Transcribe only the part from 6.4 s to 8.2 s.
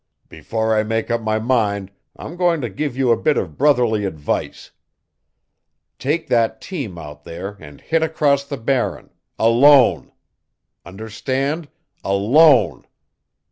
team out there and hit